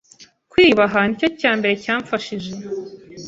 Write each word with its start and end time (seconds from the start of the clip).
Kwiyubaha 0.51 0.99
nicyo 1.05 1.27
cyambere 1.41 1.73
cyamfashije 1.83 2.51